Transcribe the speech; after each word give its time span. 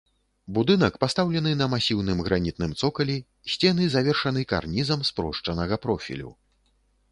Будынак 0.57 0.95
пастаўлены 1.03 1.51
на 1.59 1.67
масіўным 1.73 2.23
гранітным 2.29 2.73
цокалі, 2.81 3.17
сцены 3.55 3.83
завершаны 3.99 4.41
карнізам 4.55 5.07
спрошчанага 5.13 5.75
профілю. 5.87 6.29